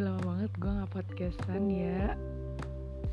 Udah 0.00 0.16
lama 0.16 0.32
banget 0.32 0.52
gue 0.56 0.72
gak 0.80 0.92
podcastan 0.96 1.68
ya. 1.68 2.16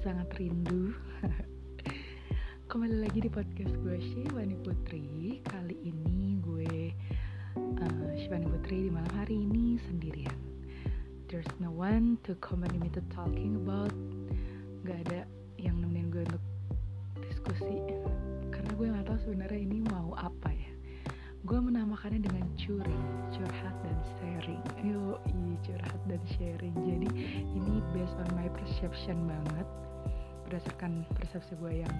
Sangat 0.08 0.32
rindu. 0.40 0.96
Kembali 2.72 3.04
lagi 3.04 3.20
di 3.20 3.28
podcast 3.28 3.76
gue 3.84 4.00
Shivani 4.00 4.56
Putri. 4.64 5.44
Kali 5.44 5.76
ini 5.84 6.40
gue 6.40 6.96
uh, 7.60 8.12
Shivani 8.16 8.48
Putri 8.48 8.88
di 8.88 8.92
malam 8.96 9.12
hari 9.20 9.36
ini 9.36 9.76
sendirian. 9.84 10.40
There's 11.28 11.52
no 11.60 11.76
one 11.76 12.24
to 12.24 12.40
accompany 12.40 12.80
me 12.80 12.88
to 12.96 13.04
talking 13.12 13.60
about. 13.68 13.92
Gak 14.88 15.12
ada 15.12 15.28
yang 15.60 15.84
nemenin 15.84 16.08
gue 16.08 16.24
untuk 16.24 16.44
diskusi. 17.20 17.84
Karena 18.48 18.72
gue 18.80 18.88
gak 18.96 19.12
tahu 19.12 19.20
sebenarnya 19.28 19.60
ini 19.60 19.84
mau 19.92 20.16
apa 20.16 20.56
ya. 20.56 20.72
Gue 21.44 21.60
menamakannya 21.60 22.24
dengan 22.24 22.48
curi 22.56 22.96
curhat 23.36 23.57
perception 28.88 29.28
banget 29.28 29.68
berdasarkan 30.48 31.04
persepsi 31.12 31.60
gue 31.60 31.84
yang 31.84 31.96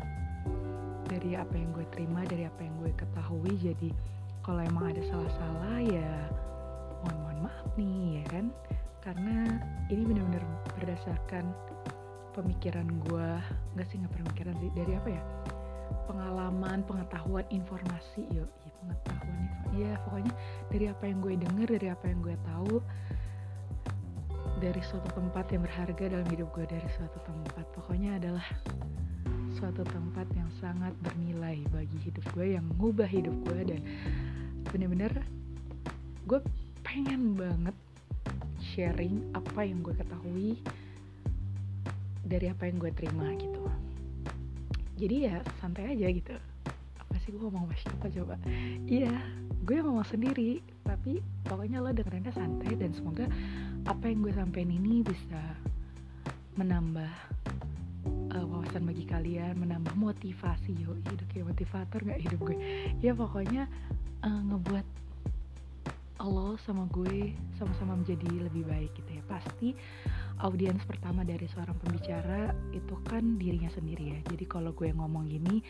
dari 1.12 1.36
apa 1.36 1.52
yang 1.52 1.76
gue 1.76 1.84
terima 1.92 2.24
dari 2.24 2.48
apa 2.48 2.64
yang 2.64 2.80
gue 2.80 2.96
ketahui. 2.96 3.60
Jadi 3.60 3.92
kalau 4.40 4.64
emang 4.64 4.96
ada 4.96 5.04
salah-salah 5.12 5.84
ya 5.84 6.12
mohon 7.04 7.18
mohon 7.28 7.38
maaf 7.44 7.68
nih 7.76 8.24
ya 8.24 8.26
kan? 8.32 8.46
Karena 9.04 9.60
ini 9.92 10.08
benar-benar 10.08 10.48
berdasarkan 10.80 11.52
pemikiran 12.32 12.88
gue 13.04 13.30
nggak 13.76 13.88
sih 13.92 14.00
nggak 14.00 14.14
pemikiran 14.24 14.56
sih 14.64 14.72
dari 14.72 14.96
apa 14.96 15.10
ya? 15.12 15.24
Pengalaman 16.08 16.88
pengetahuan 16.88 17.44
informasi 17.52 18.24
yuk 18.32 18.48
ya, 18.64 18.72
pengetahuan 18.80 19.40
ya 19.76 19.92
pokoknya 20.08 20.34
dari 20.72 20.86
apa 20.88 21.04
yang 21.04 21.20
gue 21.20 21.34
denger 21.36 21.68
dari 21.68 21.88
apa 21.92 22.06
yang 22.08 22.20
gue 22.24 22.36
tahu 22.48 22.80
dari 24.58 24.82
suatu 24.82 25.06
tempat 25.14 25.54
yang 25.54 25.62
berharga 25.62 26.06
dalam 26.10 26.28
hidup 26.34 26.50
gue 26.58 26.66
dari 26.66 26.90
suatu 26.98 27.22
tempat. 27.22 27.66
Pokoknya 27.78 28.18
adalah 28.18 28.46
suatu 29.54 29.86
tempat 29.86 30.26
yang 30.34 30.50
sangat 30.58 30.94
bernilai 31.02 31.62
bagi 31.70 31.98
hidup 32.06 32.26
gue 32.34 32.58
yang 32.58 32.66
ngubah 32.78 33.10
hidup 33.10 33.34
gue 33.50 33.74
dan 33.74 33.82
bener-bener 34.70 35.14
gue 36.26 36.40
pengen 36.86 37.38
banget 37.38 37.74
sharing 38.62 39.22
apa 39.34 39.62
yang 39.66 39.82
gue 39.86 39.94
ketahui 39.94 40.58
dari 42.26 42.50
apa 42.50 42.70
yang 42.70 42.78
gue 42.82 42.92
terima 42.98 43.34
gitu. 43.38 43.62
Jadi 44.98 45.16
ya 45.30 45.38
santai 45.62 45.94
aja 45.94 46.10
gitu. 46.10 46.34
Apa 46.98 47.14
sih 47.22 47.30
gue 47.30 47.40
ngomong 47.40 47.70
sama 47.70 47.78
siapa 47.78 48.06
coba? 48.10 48.36
Iya 48.90 49.14
gue 49.68 49.84
ngomong 49.84 50.08
sendiri 50.08 50.64
tapi 50.88 51.20
pokoknya 51.44 51.84
lo 51.84 51.92
dengerinnya 51.92 52.32
santai 52.32 52.72
dan 52.80 52.96
semoga 52.96 53.28
apa 53.88 54.12
yang 54.12 54.20
gue 54.20 54.36
sampein 54.36 54.68
ini 54.68 55.00
bisa 55.00 55.40
menambah 56.60 57.12
uh, 58.36 58.46
wawasan 58.46 58.84
bagi 58.84 59.08
kalian 59.08 59.56
menambah 59.56 59.96
motivasi 59.96 60.76
yo 60.76 60.92
hidup 61.08 61.28
kayak 61.32 61.48
motivator 61.56 62.00
nggak 62.04 62.22
hidup 62.22 62.40
gue. 62.44 62.58
Ya 63.00 63.16
pokoknya 63.16 63.72
uh, 64.28 64.42
ngebuat 64.54 64.88
lo 66.28 66.60
sama 66.60 66.84
gue 66.92 67.32
sama-sama 67.56 67.96
menjadi 67.96 68.28
lebih 68.52 68.68
baik 68.68 68.92
gitu 69.00 69.12
ya. 69.16 69.24
Pasti 69.32 69.72
audiens 70.44 70.84
pertama 70.84 71.24
dari 71.24 71.48
seorang 71.48 71.80
pembicara 71.80 72.52
itu 72.76 72.96
kan 73.08 73.40
dirinya 73.40 73.72
sendiri 73.72 74.18
ya. 74.18 74.20
Jadi 74.36 74.44
kalau 74.44 74.76
gue 74.76 74.92
ngomong 74.92 75.32
gini 75.32 75.64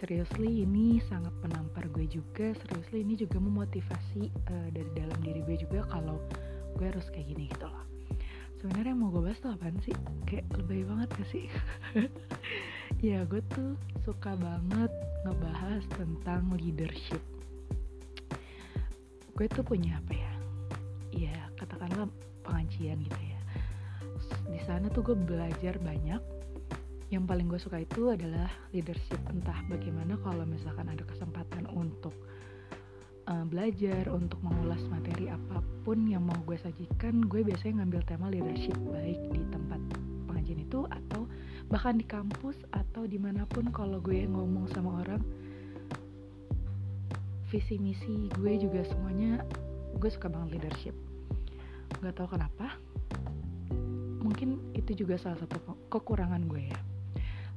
seriously 0.00 0.64
ini 0.64 0.98
sangat 1.12 1.34
menampar 1.44 1.84
gue 1.92 2.08
juga. 2.08 2.56
Seriously 2.64 3.04
ini 3.04 3.20
juga 3.20 3.36
memotivasi 3.36 4.32
uh, 4.48 4.68
dari 4.72 4.90
dalam 4.96 5.18
diri 5.20 5.44
gue 5.44 5.56
juga 5.60 5.84
kalau 5.92 6.16
gue 6.76 6.86
harus 6.88 7.06
kayak 7.12 7.26
gini 7.32 7.48
gitu 7.50 7.66
loh. 7.66 7.84
Sebenarnya 8.62 8.94
mau 8.94 9.10
gue 9.10 9.22
bahas 9.26 9.42
tuh 9.42 9.50
apaan 9.50 9.74
sih? 9.82 9.94
Kayak 10.22 10.46
lebih 10.62 10.86
banget 10.86 11.08
gak 11.18 11.28
sih? 11.30 11.46
Ya 13.02 13.26
gue 13.26 13.42
tuh 13.50 13.74
suka 14.06 14.38
banget 14.38 14.86
ngebahas 15.26 15.82
tentang 15.98 16.54
leadership. 16.54 17.18
Gue 19.34 19.50
tuh 19.50 19.66
punya 19.66 19.98
apa 19.98 20.14
ya? 20.14 20.32
Ya 21.10 21.36
katakanlah 21.58 22.06
pengajian 22.46 23.02
gitu 23.02 23.22
ya. 23.26 23.40
Di 24.46 24.60
sana 24.62 24.86
tuh 24.86 25.02
gue 25.02 25.18
belajar 25.18 25.82
banyak. 25.82 26.22
Yang 27.10 27.24
paling 27.26 27.46
gue 27.50 27.58
suka 27.58 27.82
itu 27.82 28.14
adalah 28.14 28.46
leadership. 28.70 29.18
Entah 29.34 29.58
bagaimana 29.66 30.14
kalau 30.22 30.46
misalkan 30.46 30.86
ada 30.86 31.02
kesempatan 31.02 31.66
untuk 31.74 32.14
uh, 33.32 33.44
belajar 33.48 34.12
untuk 34.12 34.36
mengulas 34.44 34.80
materi 34.92 35.32
apa 35.32 35.64
pun 35.82 36.04
yang 36.04 36.28
mau 36.28 36.36
gue 36.44 36.60
sajikan 36.60 37.24
gue 37.24 37.40
biasanya 37.40 37.82
ngambil 37.82 38.00
tema 38.04 38.26
leadership 38.28 38.76
baik 38.92 39.18
di 39.32 39.42
tempat 39.48 39.80
pengajian 40.28 40.60
itu 40.60 40.84
atau 40.92 41.24
bahkan 41.72 41.96
di 41.96 42.04
kampus 42.04 42.60
atau 42.76 43.08
di 43.08 43.16
mana 43.16 43.48
pun 43.48 43.72
kalau 43.72 43.98
gue 44.04 44.28
ngomong 44.28 44.68
sama 44.76 45.00
orang. 45.00 45.22
Visi 47.48 47.76
misi 47.76 48.32
gue 48.32 48.52
juga 48.56 48.80
semuanya 48.88 49.44
gue 49.96 50.10
suka 50.12 50.28
banget 50.28 50.60
leadership. 50.60 50.96
Nggak 52.00 52.16
tahu 52.20 52.28
kenapa 52.36 52.76
mungkin 54.22 54.62
itu 54.72 55.04
juga 55.04 55.18
salah 55.18 55.40
satu 55.40 55.60
kekurangan 55.88 56.48
gue 56.48 56.68
ya. 56.68 56.80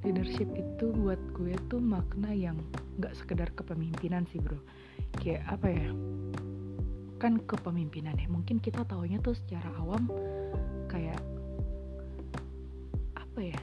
Leadership 0.04 0.52
itu 0.54 0.92
buat 0.92 1.20
gue 1.34 1.56
tuh 1.72 1.80
makna 1.80 2.36
yang 2.36 2.60
nggak 3.00 3.16
sekedar 3.16 3.52
kepemimpinan 3.56 4.24
sih 4.32 4.40
bro 4.40 4.60
kayak 5.20 5.44
apa 5.48 5.68
ya 5.72 5.90
kan 7.16 7.40
kepemimpinan 7.48 8.14
ya 8.20 8.28
mungkin 8.28 8.60
kita 8.60 8.84
taunya 8.86 9.18
tuh 9.24 9.34
secara 9.34 9.72
awam 9.80 10.12
kayak 10.92 11.18
apa 13.16 13.40
ya 13.42 13.62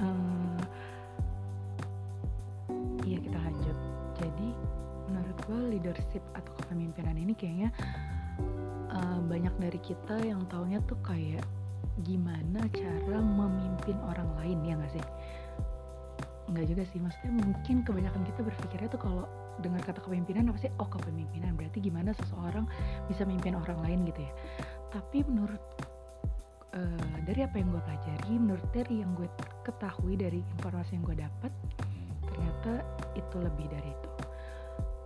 uh, 0.00 0.60
iya 3.04 3.18
kita 3.20 3.38
lanjut. 3.40 3.76
Jadi 4.20 4.48
menurut 5.10 5.38
gue 5.44 5.60
leadership 5.76 6.22
atau 6.36 6.52
kepemimpinan 6.64 7.16
ini 7.18 7.32
kayaknya 7.34 7.68
uh, 8.92 9.18
banyak 9.26 9.52
dari 9.58 9.80
kita 9.82 10.16
yang 10.22 10.44
taunya 10.48 10.78
tuh 10.86 10.96
kayak 11.02 11.44
gimana 12.06 12.64
cara 12.72 13.18
memimpin 13.20 13.96
orang 14.08 14.28
lain 14.40 14.58
ya 14.64 14.74
gak 14.80 14.92
sih 14.96 15.06
nggak 16.50 16.66
juga 16.66 16.82
sih 16.90 16.98
maksudnya 16.98 17.32
mungkin 17.46 17.86
kebanyakan 17.86 18.22
kita 18.26 18.40
berpikirnya 18.42 18.88
tuh 18.90 19.00
kalau 19.00 19.24
dengar 19.62 19.80
kata 19.86 20.02
kepemimpinan 20.02 20.50
apa 20.50 20.58
sih? 20.58 20.72
Oh 20.82 20.88
kepemimpinan. 20.88 21.54
Berarti 21.54 21.78
gimana 21.78 22.10
seseorang 22.16 22.66
bisa 23.06 23.22
memimpin 23.22 23.54
orang 23.54 23.78
lain 23.86 24.02
gitu 24.08 24.20
ya? 24.24 24.32
Tapi 24.90 25.22
menurut 25.28 25.62
uh, 26.74 27.16
dari 27.22 27.40
apa 27.46 27.56
yang 27.60 27.70
gue 27.70 27.82
pelajari 27.82 28.34
menurut 28.34 28.68
dari 28.74 28.94
yang 29.04 29.12
gue 29.14 29.28
ketahui 29.62 30.18
dari 30.18 30.40
informasi 30.58 30.98
yang 30.98 31.04
gue 31.06 31.16
dapat 31.22 31.52
ternyata 32.26 32.72
itu 33.14 33.36
lebih 33.38 33.66
dari 33.70 33.90
itu. 33.94 34.10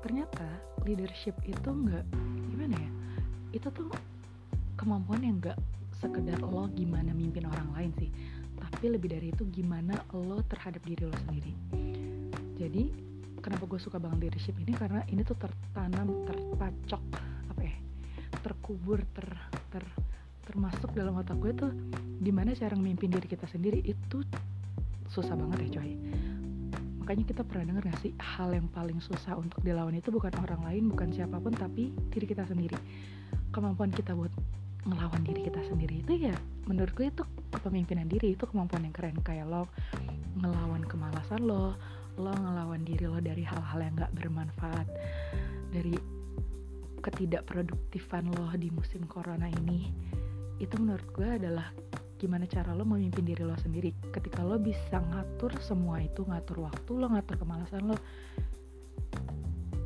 Ternyata 0.05 0.47
leadership 0.85 1.37
itu 1.45 1.69
nggak 1.69 2.05
gimana 2.53 2.77
ya? 2.77 2.91
Itu 3.53 3.69
tuh 3.69 3.93
kemampuan 4.81 5.23
yang 5.23 5.39
nggak 5.41 5.59
sekedar 5.95 6.37
lo 6.43 6.69
gimana 6.75 7.15
mimpin 7.15 7.47
orang 7.49 7.71
lain 7.73 7.91
sih 7.97 8.11
tapi 8.75 8.91
lebih 8.91 9.15
dari 9.15 9.31
itu 9.31 9.47
gimana 9.55 9.95
lo 10.11 10.43
terhadap 10.51 10.83
diri 10.83 11.07
lo 11.07 11.15
sendiri. 11.31 11.55
Jadi 12.59 12.91
kenapa 13.39 13.71
gue 13.71 13.79
suka 13.79 14.03
banget 14.03 14.27
leadership 14.27 14.59
ini? 14.59 14.75
Karena 14.75 15.07
ini 15.07 15.23
tuh 15.23 15.39
tertanam 15.39 16.27
terpacok 16.27 17.03
apa 17.55 17.63
ya 17.63 17.77
terkubur 18.43 18.99
ter 19.15 19.31
ter 19.71 19.87
termasuk 20.43 20.91
dalam 20.91 21.15
otak 21.15 21.39
gue 21.39 21.55
tuh 21.55 21.71
gimana 22.19 22.51
cara 22.59 22.75
memimpin 22.75 23.15
diri 23.15 23.31
kita 23.31 23.47
sendiri 23.47 23.79
itu 23.79 24.27
susah 25.07 25.39
banget 25.39 25.71
ya 25.71 25.79
coy. 25.79 25.95
Makanya 27.07 27.25
kita 27.31 27.43
pernah 27.47 27.65
denger 27.71 27.95
gak 27.95 28.01
sih 28.03 28.13
hal 28.19 28.59
yang 28.59 28.67
paling 28.75 28.99
susah 28.99 29.39
untuk 29.39 29.63
dilawan 29.63 29.95
itu 29.95 30.11
bukan 30.11 30.35
orang 30.43 30.67
lain 30.67 30.91
bukan 30.91 31.15
siapa 31.15 31.39
pun 31.39 31.55
tapi 31.55 31.95
diri 32.11 32.27
kita 32.27 32.43
sendiri. 32.43 32.75
Kemampuan 33.55 33.95
kita 33.95 34.19
buat 34.19 34.35
ngelawan 34.85 35.23
diri 35.25 35.49
kita 35.49 35.61
sendiri 35.65 36.05
itu 36.05 36.29
ya 36.29 36.37
menurut 36.69 36.93
gue 36.93 37.09
itu 37.09 37.25
kepemimpinan 37.53 38.09
diri 38.09 38.37
itu 38.37 38.45
kemampuan 38.45 38.85
yang 38.85 38.95
keren. 38.95 39.17
Kayak 39.25 39.49
lo 39.49 39.63
ngelawan 40.41 40.85
kemalasan 40.85 41.45
lo 41.45 41.77
lo 42.21 42.31
ngelawan 42.31 42.87
diri 42.87 43.05
lo 43.11 43.19
dari 43.19 43.43
hal-hal 43.43 43.81
yang 43.83 43.95
gak 43.99 44.13
bermanfaat 44.15 44.87
dari 45.75 45.99
ketidakproduktifan 47.03 48.31
lo 48.33 48.49
di 48.55 48.71
musim 48.71 49.03
corona 49.11 49.51
ini 49.51 49.91
itu 50.63 50.75
menurut 50.79 51.05
gue 51.11 51.27
adalah 51.27 51.69
gimana 52.17 52.47
cara 52.47 52.73
lo 52.73 52.87
memimpin 52.87 53.27
diri 53.27 53.43
lo 53.43 53.57
sendiri. 53.59 53.93
Ketika 54.15 54.47
lo 54.47 54.57
bisa 54.57 55.03
ngatur 55.03 55.53
semua 55.61 56.01
itu 56.01 56.23
ngatur 56.25 56.65
waktu 56.65 56.91
lo 56.95 57.11
ngatur 57.11 57.37
kemalasan 57.41 57.91
lo 57.91 57.97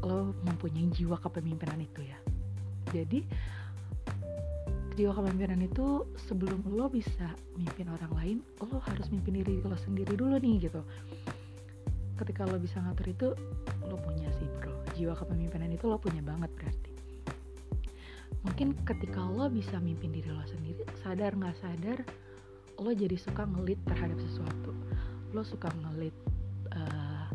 lo 0.05 0.33
mempunyai 0.47 0.87
jiwa 0.95 1.19
kepemimpinan 1.19 1.81
itu 1.83 2.07
ya. 2.07 2.19
Jadi 2.93 3.25
jiwa 4.99 5.15
kepemimpinan 5.15 5.63
itu 5.63 6.03
sebelum 6.27 6.75
lo 6.75 6.91
bisa 6.91 7.31
mimpin 7.55 7.87
orang 7.87 8.13
lain 8.19 8.37
lo 8.59 8.83
harus 8.83 9.07
mimpin 9.15 9.39
diri 9.39 9.63
lo 9.63 9.79
sendiri 9.79 10.19
dulu 10.19 10.35
nih 10.43 10.67
gitu. 10.67 10.83
Ketika 12.19 12.43
lo 12.43 12.59
bisa 12.59 12.83
ngatur 12.83 13.07
itu 13.07 13.29
lo 13.87 13.95
punya 14.03 14.27
sih 14.43 14.51
bro 14.59 14.75
jiwa 14.99 15.15
kepemimpinan 15.15 15.71
itu 15.71 15.87
lo 15.87 16.03
punya 16.03 16.19
banget 16.19 16.51
berarti. 16.59 16.91
Mungkin 18.43 18.75
ketika 18.83 19.23
lo 19.23 19.47
bisa 19.47 19.79
mimpin 19.79 20.11
diri 20.11 20.35
lo 20.35 20.43
sendiri 20.51 20.83
sadar 21.07 21.31
nggak 21.39 21.55
sadar 21.63 21.99
lo 22.83 22.91
jadi 22.91 23.15
suka 23.15 23.47
ngelit 23.47 23.79
terhadap 23.87 24.19
sesuatu. 24.19 24.75
Lo 25.31 25.47
suka 25.47 25.71
ngelit 25.79 26.15
uh, 26.75 27.31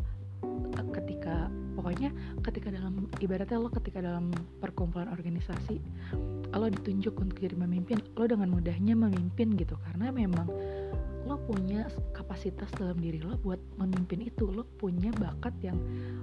ketika 1.00 1.48
pokoknya 1.74 2.14
ketika 2.46 2.70
dalam 2.70 3.10
ibaratnya 3.18 3.58
lo 3.58 3.68
ketika 3.68 3.98
dalam 4.00 4.30
perkumpulan 4.62 5.10
organisasi 5.10 5.82
lo 6.54 6.70
ditunjuk 6.70 7.18
untuk 7.18 7.36
jadi 7.42 7.58
memimpin 7.58 7.98
lo 8.14 8.24
dengan 8.30 8.48
mudahnya 8.54 8.94
memimpin 8.94 9.58
gitu. 9.58 9.74
Karena 9.90 10.14
memang 10.14 10.46
lo 11.24 11.40
punya 11.48 11.88
kapasitas 12.12 12.68
dalam 12.76 13.00
diri 13.00 13.18
lo 13.24 13.34
buat 13.42 13.58
memimpin 13.80 14.22
itu. 14.22 14.46
Lo 14.46 14.62
punya 14.78 15.10
bakat 15.18 15.54
yang 15.64 15.76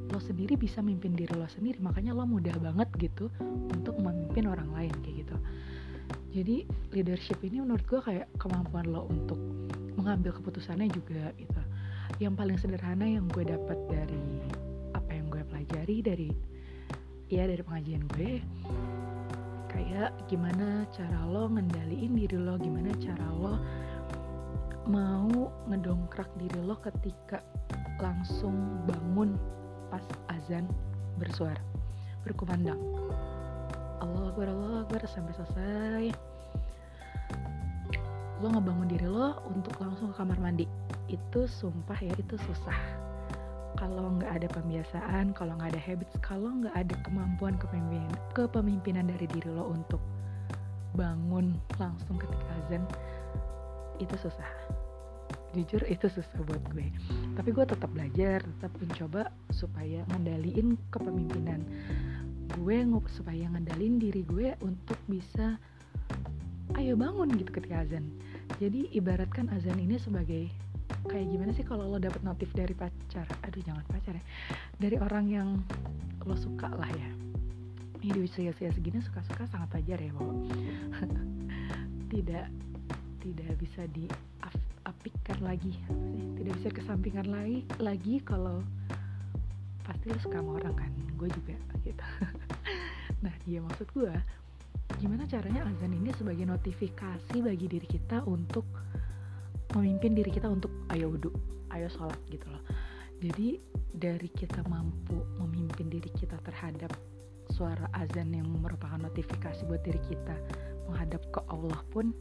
lo 0.08 0.20
sendiri 0.24 0.56
bisa 0.56 0.80
mimpin 0.80 1.12
diri 1.18 1.36
lo 1.36 1.48
sendiri. 1.52 1.84
Makanya 1.84 2.16
lo 2.16 2.24
mudah 2.24 2.56
banget 2.64 2.90
gitu 2.96 3.28
untuk 3.76 4.00
memimpin 4.00 4.48
orang 4.48 4.72
lain 4.72 4.94
kayak 5.04 5.28
gitu. 5.28 5.36
Jadi 6.32 6.56
leadership 6.96 7.44
ini 7.44 7.60
menurut 7.60 7.84
gue 7.84 8.00
kayak 8.00 8.32
kemampuan 8.40 8.88
lo 8.88 9.12
untuk 9.12 9.40
mengambil 10.00 10.32
keputusannya 10.32 10.88
juga 10.88 11.36
gitu. 11.36 11.62
Yang 12.24 12.34
paling 12.40 12.58
sederhana 12.62 13.04
yang 13.04 13.28
gue 13.28 13.44
dapat 13.44 13.76
dari 13.92 14.24
pelajari 15.72 16.04
dari 16.04 16.30
ya 17.32 17.48
dari 17.48 17.64
pengajian 17.64 18.04
gue. 18.12 18.44
Kayak 19.72 20.12
gimana 20.28 20.84
cara 20.92 21.24
lo 21.32 21.48
ngendaliin 21.48 22.12
diri 22.12 22.36
lo 22.36 22.60
gimana 22.60 22.92
cara 23.00 23.24
lo 23.32 23.56
mau 24.92 25.32
ngedongkrak 25.72 26.28
diri 26.36 26.60
lo 26.60 26.76
ketika 26.84 27.40
langsung 28.04 28.84
bangun 28.84 29.40
pas 29.88 30.04
azan 30.28 30.68
bersuara 31.16 31.64
berkumandang. 32.28 32.84
Allah 34.04 34.28
Akbar 34.28 34.52
Allah 34.52 34.84
Akbar 34.84 35.08
sampai 35.08 35.34
selesai. 35.40 36.06
Lo 38.44 38.52
ngebangun 38.52 38.92
diri 38.92 39.08
lo 39.08 39.40
untuk 39.48 39.80
langsung 39.80 40.12
ke 40.12 40.20
kamar 40.20 40.36
mandi. 40.36 40.68
Itu 41.08 41.48
sumpah 41.48 41.96
ya 42.04 42.12
itu 42.20 42.36
susah 42.44 43.01
kalau 43.80 44.12
nggak 44.20 44.32
ada 44.42 44.48
pembiasaan 44.52 45.32
kalau 45.36 45.56
nggak 45.60 45.76
ada 45.76 45.82
habits 45.82 46.16
kalau 46.20 46.52
nggak 46.64 46.76
ada 46.76 46.96
kemampuan 47.08 47.56
kepemimpinan 47.56 48.12
kepemimpinan 48.36 49.06
dari 49.08 49.26
diri 49.32 49.50
lo 49.52 49.72
untuk 49.72 50.02
bangun 50.96 51.56
langsung 51.80 52.20
ketika 52.20 52.52
azan 52.64 52.84
itu 54.02 54.16
susah. 54.18 54.50
Jujur 55.52 55.84
itu 55.88 56.08
susah 56.08 56.40
buat 56.48 56.64
gue. 56.72 56.88
Tapi 57.36 57.50
gue 57.52 57.66
tetap 57.68 57.92
belajar 57.92 58.40
tetap 58.42 58.72
mencoba 58.80 59.30
supaya 59.52 60.04
ngendaliin 60.12 60.80
kepemimpinan 60.90 61.62
gue 62.52 62.84
supaya 63.08 63.48
ngendalin 63.48 63.96
diri 63.96 64.28
gue 64.28 64.52
untuk 64.60 65.00
bisa 65.08 65.56
ayo 66.76 67.00
bangun 67.00 67.32
gitu 67.40 67.52
ketika 67.52 67.84
azan. 67.84 68.12
Jadi 68.60 68.92
ibaratkan 68.92 69.48
azan 69.56 69.80
ini 69.80 69.96
sebagai 69.96 70.52
kayak 71.12 71.28
gimana 71.28 71.52
sih 71.52 71.68
kalau 71.68 71.92
lo 71.92 72.00
dapet 72.00 72.24
notif 72.24 72.48
dari 72.56 72.72
pacar? 72.72 73.28
Aduh 73.44 73.60
jangan 73.60 73.84
pacar 73.92 74.16
ya. 74.16 74.24
Dari 74.80 74.96
orang 74.96 75.26
yang 75.28 75.50
lo 76.24 76.36
suka 76.40 76.72
lah 76.72 76.88
ya. 76.88 77.10
Ini 78.02 78.16
di 78.16 78.22
usia-usia 78.24 78.72
segini 78.72 79.04
suka-suka 79.04 79.46
sangat 79.52 79.76
wajar 79.78 80.00
ya 80.00 80.12
bahwa 80.16 80.34
tidak 82.16 82.48
tidak 83.20 83.52
bisa 83.60 83.84
diapikan 83.92 85.38
lagi. 85.44 85.76
Tidak 86.40 86.54
bisa 86.64 86.70
kesampingan 86.72 87.28
lagi 87.28 87.68
lagi 87.84 88.24
kalau 88.24 88.64
pasti 89.84 90.10
lo 90.10 90.18
suka 90.24 90.40
sama 90.40 90.64
orang 90.64 90.74
kan? 90.80 90.92
Gue 91.20 91.28
juga 91.28 91.60
gitu. 91.84 92.06
Nah 93.22 93.38
iya 93.46 93.62
maksud 93.62 93.86
gue 93.94 94.10
gimana 94.98 95.30
caranya 95.30 95.62
azan 95.70 95.94
ini 95.94 96.10
sebagai 96.18 96.42
notifikasi 96.42 97.38
bagi 97.38 97.70
diri 97.70 97.86
kita 97.86 98.26
untuk 98.26 98.66
memimpin 99.76 100.16
diri 100.16 100.32
kita 100.32 100.48
untuk 100.52 100.72
ayo 100.92 101.12
wudhu 101.12 101.32
ayo 101.72 101.88
sholat 101.88 102.20
gitu 102.28 102.48
loh. 102.52 102.64
Jadi 103.22 103.62
dari 103.94 104.30
kita 104.34 104.66
mampu 104.66 105.22
memimpin 105.38 105.88
diri 105.88 106.10
kita 106.18 106.42
terhadap 106.42 106.90
suara 107.54 107.86
azan 107.94 108.34
yang 108.34 108.50
merupakan 108.50 108.98
notifikasi 108.98 109.62
buat 109.68 109.84
diri 109.86 110.02
kita 110.08 110.36
menghadap 110.90 111.22
ke 111.30 111.40
Allah 111.52 111.80
pun 111.94 112.16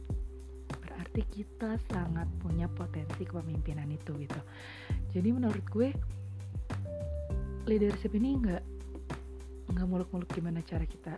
berarti 0.69 1.21
kita 1.31 1.81
sangat 1.91 2.27
punya 2.39 2.69
potensi 2.71 3.25
kepemimpinan 3.25 3.89
itu 3.89 4.13
gitu. 4.21 4.41
Jadi 5.11 5.29
menurut 5.33 5.65
gue 5.73 5.89
leadership 7.65 8.13
ini 8.15 8.37
nggak 8.37 8.63
nggak 9.71 9.87
muluk-muluk 9.87 10.29
gimana 10.35 10.59
cara 10.61 10.83
kita 10.83 11.15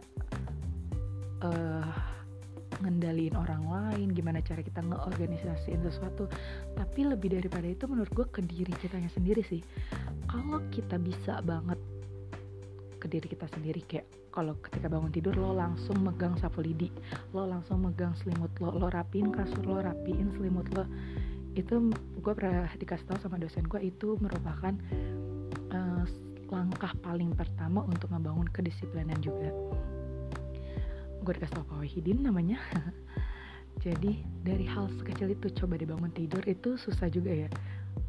uh, 1.42 2.13
ngendaliin 2.84 3.34
orang 3.40 3.64
lain 3.64 4.12
gimana 4.12 4.44
cara 4.44 4.60
kita 4.60 4.84
ngeorganisasiin 4.84 5.82
sesuatu. 5.88 6.28
Tapi 6.76 7.08
lebih 7.08 7.40
daripada 7.40 7.66
itu 7.66 7.88
menurut 7.88 8.12
gue 8.12 8.28
ke 8.28 8.44
diri 8.44 8.76
kita 8.76 9.00
sendiri 9.10 9.42
sih. 9.48 9.64
Kalau 10.28 10.60
kita 10.70 11.00
bisa 11.00 11.40
banget 11.40 11.80
ke 13.00 13.08
diri 13.08 13.28
kita 13.28 13.48
sendiri 13.52 13.84
kayak 13.84 14.08
kalau 14.32 14.56
ketika 14.64 14.88
bangun 14.88 15.12
tidur 15.12 15.36
lo 15.36 15.52
langsung 15.52 16.00
megang 16.02 16.40
sapu 16.40 16.64
lidi 16.64 16.88
lo 17.36 17.44
langsung 17.44 17.84
megang 17.84 18.16
selimut 18.16 18.50
lo 18.64 18.72
lo 18.72 18.88
rapiin 18.88 19.30
kasur 19.30 19.64
lo 19.64 19.80
rapiin 19.80 20.32
selimut 20.36 20.68
lo. 20.76 20.84
Itu 21.54 21.92
gue 22.20 22.34
pernah 22.34 22.68
dikasih 22.76 23.06
tahu 23.08 23.20
sama 23.24 23.40
dosen 23.40 23.68
gue 23.68 23.80
itu 23.80 24.18
merupakan 24.20 24.74
uh, 25.72 26.06
langkah 26.54 26.94
paling 27.02 27.34
pertama 27.34 27.82
untuk 27.86 28.14
membangun 28.14 28.46
kedisiplinan 28.50 29.18
juga 29.22 29.50
gue 31.24 31.34
dikasih 31.40 31.56
tau 31.56 31.66
Pak 31.66 31.80
Wahidin 31.80 32.20
namanya. 32.20 32.60
Jadi 33.84 34.22
dari 34.44 34.68
hal 34.68 34.92
sekecil 35.00 35.34
itu 35.34 35.50
coba 35.56 35.80
dibangun 35.80 36.12
tidur 36.14 36.44
itu 36.46 36.76
susah 36.76 37.08
juga 37.10 37.48
ya. 37.48 37.50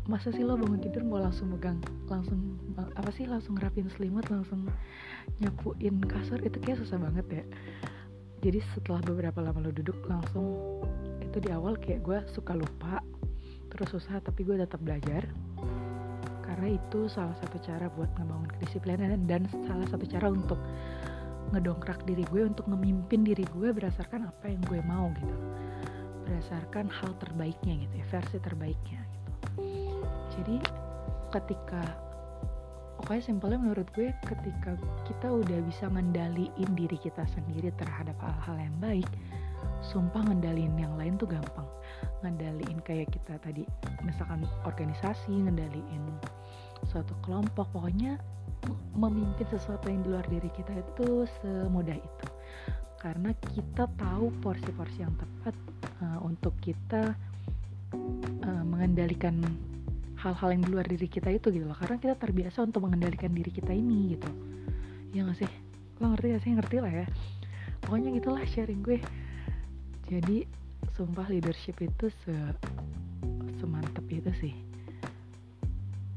Masa 0.05 0.29
sih 0.35 0.45
lo 0.45 0.59
bangun 0.61 0.83
tidur 0.83 1.01
mau 1.07 1.23
langsung 1.23 1.55
megang 1.55 1.81
langsung 2.11 2.61
apa 2.77 3.09
sih 3.15 3.25
langsung 3.25 3.57
ngerapin 3.57 3.89
selimut 3.97 4.29
langsung 4.29 4.69
nyapuin 5.41 5.97
kasur 6.05 6.37
itu 6.45 6.59
kayak 6.61 6.83
susah 6.85 7.01
banget 7.01 7.27
ya. 7.31 7.45
Jadi 8.45 8.61
setelah 8.77 9.01
beberapa 9.01 9.41
lama 9.41 9.65
lo 9.65 9.73
duduk 9.73 9.97
langsung 10.05 10.45
itu 11.25 11.41
di 11.41 11.49
awal 11.49 11.81
kayak 11.81 12.05
gue 12.05 12.19
suka 12.29 12.53
lupa 12.53 13.01
terus 13.73 13.89
susah 13.95 14.21
tapi 14.21 14.45
gue 14.45 14.61
tetap 14.61 14.83
belajar. 14.85 15.25
Karena 16.45 16.77
itu 16.77 17.09
salah 17.09 17.35
satu 17.41 17.57
cara 17.65 17.89
buat 17.99 18.13
ngebangun 18.15 18.47
kedisiplinan 18.59 19.25
dan 19.27 19.49
salah 19.65 19.89
satu 19.89 20.05
cara 20.07 20.29
untuk 20.31 20.61
ngedongkrak 21.53 22.01
diri 22.09 22.25
gue 22.33 22.47
untuk 22.49 22.65
memimpin 22.71 23.27
diri 23.27 23.45
gue 23.53 23.69
berdasarkan 23.75 24.31
apa 24.31 24.49
yang 24.49 24.63
gue 24.65 24.81
mau 24.87 25.13
gitu. 25.19 25.37
Berdasarkan 26.25 26.89
hal 26.89 27.13
terbaiknya 27.21 27.85
gitu 27.85 27.95
ya 28.01 28.07
versi 28.09 28.41
terbaiknya 28.41 29.05
jadi 30.35 30.59
ketika 31.31 31.83
pokoknya 32.99 33.23
simpelnya 33.23 33.59
menurut 33.59 33.89
gue 33.95 34.11
ketika 34.27 34.75
kita 35.07 35.29
udah 35.31 35.59
bisa 35.67 35.87
ngendaliin 35.91 36.71
diri 36.75 36.99
kita 36.99 37.23
sendiri 37.31 37.71
terhadap 37.79 38.19
hal-hal 38.19 38.57
yang 38.59 38.77
baik 38.83 39.09
sumpah 39.85 40.25
ngendaliin 40.25 40.75
yang 40.81 40.97
lain 40.97 41.21
tuh 41.21 41.29
gampang. 41.29 41.69
Ngendaliin 42.25 42.81
kayak 42.89 43.13
kita 43.13 43.37
tadi 43.41 43.69
misalkan 44.01 44.49
organisasi 44.65 45.45
ngendaliin 45.45 46.03
suatu 46.89 47.13
kelompok 47.25 47.69
pokoknya 47.73 48.17
memimpin 48.95 49.47
sesuatu 49.51 49.91
yang 49.91 50.01
di 50.07 50.09
luar 50.15 50.27
diri 50.31 50.51
kita 50.55 50.73
itu 50.73 51.27
semudah 51.41 51.99
itu. 51.99 52.27
Karena 53.01 53.37
kita 53.53 53.85
tahu 54.01 54.33
porsi-porsi 54.41 55.05
yang 55.05 55.13
tepat 55.19 55.55
uh, 56.01 56.19
untuk 56.25 56.57
kita 56.65 57.13
uh, 58.45 58.65
mengendalikan 58.65 59.45
hal-hal 60.17 60.57
yang 60.57 60.63
di 60.65 60.71
luar 60.73 60.87
diri 60.89 61.05
kita 61.05 61.29
itu 61.29 61.53
gitu 61.53 61.69
loh. 61.69 61.77
Karena 61.77 62.01
kita 62.01 62.15
terbiasa 62.17 62.65
untuk 62.65 62.89
mengendalikan 62.89 63.29
diri 63.37 63.53
kita 63.53 63.77
ini 63.77 64.17
gitu. 64.17 64.31
Ya 65.13 65.29
gak 65.29 65.37
sih? 65.37 65.51
Lo 66.01 66.17
ngerti 66.17 66.27
gak 66.33 66.43
sih? 66.49 66.51
Ngerti 66.57 66.77
lah 66.81 66.93
ya. 67.05 67.07
Pokoknya 67.85 68.09
gitulah 68.17 68.45
sharing 68.49 68.81
gue. 68.81 68.99
Jadi 70.09 70.49
sumpah 70.97 71.29
leadership 71.29 71.77
itu 71.85 72.09
se 72.25 72.35
semantep 73.61 74.05
itu 74.09 74.33
sih. 74.41 74.55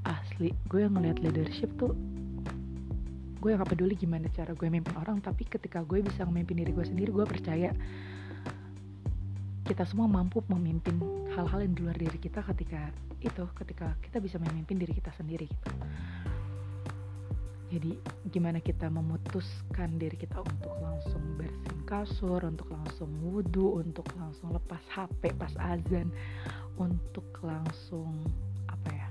Asli 0.08 0.56
gue 0.72 0.88
ngeliat 0.88 1.20
leadership 1.20 1.68
tuh 1.76 1.92
gue 3.38 3.54
gak 3.54 3.70
peduli 3.70 3.94
gimana 3.94 4.28
cara 4.34 4.52
gue 4.54 4.68
mimpin 4.68 4.94
orang 4.98 5.22
tapi 5.22 5.46
ketika 5.46 5.86
gue 5.86 6.02
bisa 6.02 6.26
memimpin 6.26 6.62
diri 6.62 6.72
gue 6.74 6.86
sendiri 6.86 7.10
gue 7.14 7.26
percaya 7.26 7.70
kita 9.68 9.84
semua 9.84 10.08
mampu 10.08 10.40
memimpin 10.48 10.96
hal-hal 11.36 11.60
yang 11.60 11.74
di 11.76 11.82
luar 11.84 11.98
diri 12.00 12.18
kita 12.18 12.40
ketika 12.40 12.88
itu 13.20 13.44
ketika 13.58 13.94
kita 14.00 14.18
bisa 14.24 14.40
memimpin 14.40 14.80
diri 14.80 14.96
kita 14.96 15.12
sendiri 15.18 15.44
gitu. 15.44 15.70
Jadi 17.68 18.00
gimana 18.32 18.64
kita 18.64 18.88
memutuskan 18.88 20.00
diri 20.00 20.16
kita 20.16 20.40
untuk 20.40 20.72
langsung 20.80 21.20
bersin 21.36 21.78
kasur 21.84 22.44
untuk 22.48 22.72
langsung 22.72 23.12
wudhu 23.24 23.80
untuk 23.84 24.08
langsung 24.16 24.56
lepas 24.56 24.80
HP 24.88 25.36
pas 25.36 25.52
azan 25.60 26.12
untuk 26.80 27.28
langsung 27.44 28.24
apa 28.72 28.90
ya 28.92 29.08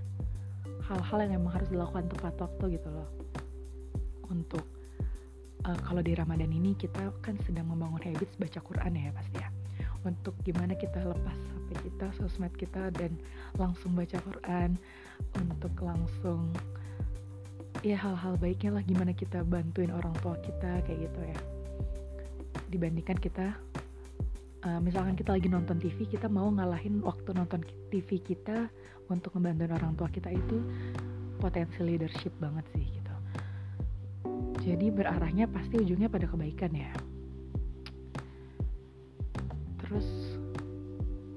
hal-hal 0.89 1.19
yang 1.25 1.41
emang 1.41 1.53
harus 1.57 1.69
dilakukan 1.73 2.09
tepat 2.13 2.37
waktu 2.37 2.81
gitu 2.81 2.89
loh 2.93 3.09
untuk 4.31 4.65
uh, 5.67 5.79
kalau 5.85 6.03
di 6.03 6.15
Ramadan 6.15 6.51
ini 6.51 6.75
kita 6.79 7.13
kan 7.25 7.39
sedang 7.45 7.71
membangun 7.71 8.03
habits 8.03 8.37
baca 8.39 8.61
Quran 8.63 8.93
ya 8.95 9.11
pasti 9.15 9.39
ya 9.41 9.49
untuk 10.07 10.39
gimana 10.47 10.79
kita 10.79 11.03
lepas 11.03 11.39
HP 11.67 11.91
kita 11.91 12.07
sosmed 12.15 12.55
kita 12.55 12.95
dan 12.95 13.19
langsung 13.59 13.99
baca 13.99 14.23
Quran 14.23 14.79
untuk 15.35 15.75
langsung 15.83 16.55
ya 17.83 17.99
hal-hal 17.99 18.39
baiknya 18.39 18.79
lah 18.79 18.83
gimana 18.87 19.11
kita 19.11 19.43
bantuin 19.43 19.91
orang 19.91 20.15
tua 20.23 20.39
kita 20.41 20.83
kayak 20.87 21.11
gitu 21.11 21.21
ya. 21.27 21.39
Dibandingkan 22.71 23.19
kita 23.19 23.47
uh, 24.67 24.81
misalkan 24.83 25.15
kita 25.19 25.35
lagi 25.35 25.51
nonton 25.51 25.79
TV 25.79 26.07
kita 26.07 26.31
mau 26.31 26.51
ngalahin 26.51 27.03
waktu 27.03 27.31
nonton 27.35 27.63
TV 27.91 28.23
kita 28.23 28.71
untuk 29.07 29.35
ngebantuin 29.35 29.75
orang 29.75 29.95
tua 29.95 30.11
kita 30.11 30.31
itu 30.35 30.63
potensi 31.39 31.79
leadership 31.85 32.35
banget 32.43 32.67
sih 32.75 32.87
gitu 32.87 33.06
jadi 34.67 34.91
berarahnya 34.91 35.47
pasti 35.47 35.79
ujungnya 35.79 36.11
pada 36.11 36.27
kebaikan 36.27 36.75
ya. 36.75 36.91
Terus 39.79 40.09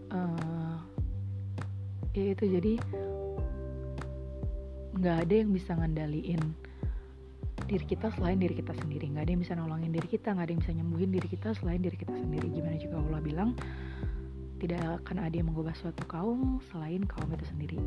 uh, 0.09 0.81
ya 2.17 2.33
itu 2.33 2.45
jadi 2.49 2.73
nggak 4.97 5.17
ada 5.29 5.33
yang 5.45 5.53
bisa 5.53 5.77
ngandaliin 5.77 6.41
diri 7.69 7.85
kita 7.85 8.09
selain 8.17 8.41
diri 8.41 8.57
kita 8.57 8.73
sendiri. 8.81 9.13
Nggak 9.13 9.29
ada 9.29 9.31
yang 9.37 9.41
bisa 9.45 9.53
nolongin 9.53 9.93
diri 9.93 10.09
kita 10.09 10.33
nggak 10.33 10.49
ada 10.49 10.53
yang 10.57 10.61
bisa 10.65 10.73
nyembuhin 10.73 11.09
diri 11.13 11.27
kita 11.29 11.53
selain 11.53 11.85
diri 11.85 12.01
kita 12.01 12.17
sendiri. 12.17 12.49
Gimana 12.49 12.81
juga 12.81 12.97
Allah 12.97 13.21
bilang 13.21 13.53
tidak 14.57 15.05
akan 15.05 15.21
ada 15.21 15.35
yang 15.37 15.53
mengubah 15.53 15.77
suatu 15.77 16.01
kaum 16.09 16.57
selain 16.73 17.05
kaum 17.05 17.29
itu 17.29 17.45
sendiri. 17.45 17.77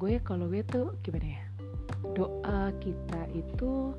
Gue 0.00 0.16
kalau 0.24 0.48
gue 0.48 0.64
tuh 0.64 0.96
gimana 1.04 1.36
ya 1.36 1.49
doa 2.14 2.74
kita 2.82 3.22
itu 3.34 3.94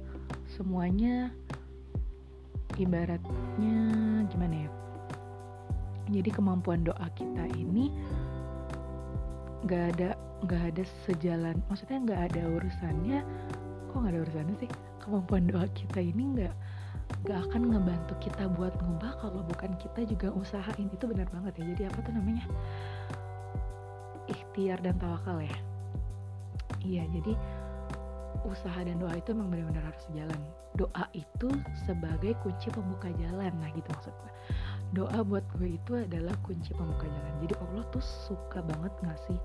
semuanya 0.51 1.31
ibaratnya 2.75 3.79
gimana 4.31 4.67
ya? 4.67 4.69
Jadi 6.11 6.29
kemampuan 6.33 6.83
doa 6.83 7.07
kita 7.15 7.47
ini 7.55 7.91
nggak 9.61 9.83
ada 9.95 10.17
nggak 10.41 10.63
ada 10.73 10.83
sejalan 11.05 11.61
maksudnya 11.69 11.99
nggak 12.03 12.21
ada 12.31 12.41
urusannya. 12.59 13.19
Kok 13.91 13.95
nggak 13.95 14.13
ada 14.13 14.21
urusannya 14.27 14.55
sih? 14.59 14.69
Kemampuan 14.99 15.47
doa 15.47 15.65
kita 15.71 15.99
ini 16.03 16.23
nggak 16.35 16.55
nggak 17.27 17.39
akan 17.47 17.61
ngebantu 17.75 18.13
kita 18.23 18.49
buat 18.55 18.73
ngubah 18.81 19.21
kalau 19.21 19.45
bukan 19.45 19.71
kita 19.79 20.03
juga 20.03 20.33
usahain. 20.35 20.89
Itu 20.91 21.07
benar 21.07 21.29
banget 21.31 21.61
ya. 21.61 21.63
Jadi 21.75 21.81
apa 21.87 21.99
tuh 22.03 22.13
namanya? 22.15 22.45
Ikhtiar 24.27 24.79
dan 24.83 24.97
tawakal 24.99 25.39
ya. 25.43 25.57
Iya 26.81 27.05
jadi 27.13 27.37
usaha 28.47 28.79
dan 28.81 28.97
doa 28.97 29.13
itu 29.13 29.31
memang 29.35 29.53
benar-benar 29.53 29.85
harus 29.93 30.03
sejalan 30.09 30.41
doa 30.79 31.05
itu 31.13 31.49
sebagai 31.83 32.33
kunci 32.41 32.71
pembuka 32.71 33.11
jalan. 33.19 33.51
Nah 33.59 33.69
gitu 33.75 33.87
maksud 33.91 34.13
gue 34.15 34.31
doa 34.91 35.23
buat 35.23 35.43
gue 35.55 35.79
itu 35.79 35.91
adalah 35.95 36.35
kunci 36.43 36.71
pembuka 36.75 37.07
jalan. 37.07 37.33
Jadi 37.43 37.53
Allah 37.59 37.83
tuh 37.91 38.03
suka 38.03 38.59
banget 38.63 38.93
ngasih 39.03 39.39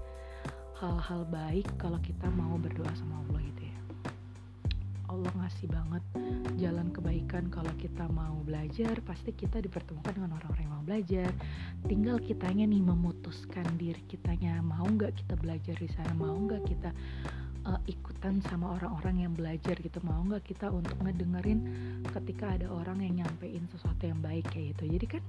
hal-hal 0.76 1.23
baik 1.31 1.67
kalau 1.81 1.97
kita 2.03 2.29
mau 2.35 2.59
berdoa 2.59 2.91
sama 2.99 3.23
Allah 3.26 3.41
gitu 3.53 3.62
ya. 3.67 3.79
Allah 5.07 5.33
ngasih 5.38 5.67
banget 5.71 6.05
jalan 6.59 6.91
kebaikan. 6.91 7.47
Kalau 7.49 7.73
kita 7.79 8.11
mau 8.11 8.43
belajar 8.43 8.99
pasti 9.07 9.31
kita 9.33 9.62
dipertemukan 9.62 10.19
dengan 10.19 10.35
orang-orang 10.35 10.62
yang 10.67 10.75
mau 10.75 10.85
belajar. 10.85 11.31
Tinggal 11.87 12.19
kitanya 12.23 12.67
nih 12.67 12.83
memutuskan 12.83 13.67
diri 13.79 14.03
kitanya 14.11 14.59
mau 14.61 14.85
nggak 14.85 15.15
kita 15.15 15.35
belajar 15.38 15.75
di 15.79 15.88
sana 15.95 16.11
mau 16.15 16.35
nggak 16.35 16.62
kita 16.67 16.91
uh, 17.66 17.80
ikutan 17.90 18.38
sama 18.46 18.78
orang-orang 18.78 19.26
yang 19.26 19.32
belajar 19.35 19.75
gitu. 19.76 19.99
Mau 20.06 20.23
nggak 20.25 20.46
kita 20.46 20.70
untuk 20.70 20.94
ngedengerin 21.02 21.61
ketika 22.14 22.54
ada 22.54 22.70
orang 22.70 23.02
yang 23.02 23.26
nyampein 23.26 23.66
sesuatu 23.75 24.06
yang 24.06 24.23
baik 24.23 24.46
kayak 24.49 24.78
gitu? 24.78 24.96
Jadi 24.96 25.06
kan 25.18 25.23